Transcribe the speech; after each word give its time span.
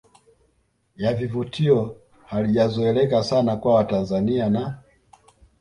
ya 0.95 1.13
vivutio 1.13 1.95
halijazoeleka 2.25 3.23
sana 3.23 3.57
kwa 3.57 3.75
Watanzania 3.75 4.49
na 4.49 4.77